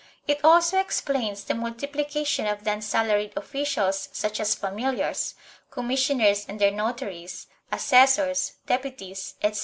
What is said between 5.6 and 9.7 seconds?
commissioners and their notaries, assessors, deputies etc.